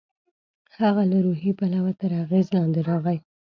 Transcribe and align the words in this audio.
هغه 0.79 1.03
له 1.11 1.17
روحي 1.25 1.51
پلوه 1.59 1.91
تر 2.01 2.11
اغېز 2.23 2.47
لاندې 2.55 2.81
راغی. 2.89 3.17